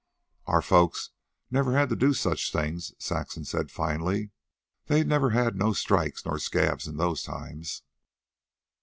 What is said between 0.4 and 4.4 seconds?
"Our folks never had to do such things," Saxon said finally.